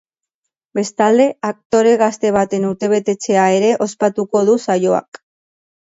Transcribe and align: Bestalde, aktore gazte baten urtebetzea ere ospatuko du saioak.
Bestalde, 0.79 1.27
aktore 1.49 1.91
gazte 2.03 2.33
baten 2.37 2.65
urtebetzea 2.71 3.47
ere 3.59 3.73
ospatuko 3.87 4.43
du 4.49 4.57
saioak. 4.69 5.25